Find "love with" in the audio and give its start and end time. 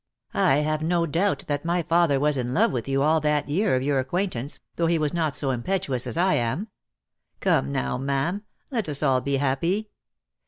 2.55-2.87